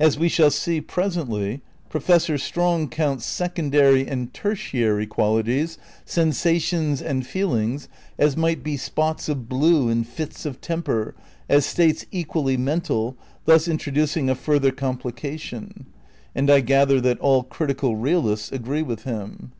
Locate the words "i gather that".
16.50-17.20